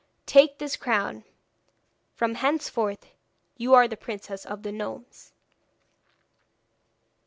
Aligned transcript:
Take 0.25 0.57
this 0.57 0.77
crown, 0.77 1.25
from 2.15 2.33
henceforth 2.33 3.05
you 3.55 3.75
are 3.75 3.87
the 3.87 3.95
Princess 3.95 4.47
of 4.47 4.63
the 4.63 4.71
Gnomes.' 4.71 5.31